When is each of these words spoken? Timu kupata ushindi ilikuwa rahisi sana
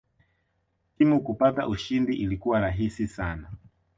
Timu 0.97 1.21
kupata 1.23 1.67
ushindi 1.67 2.15
ilikuwa 2.15 2.59
rahisi 2.59 3.07
sana 3.07 3.49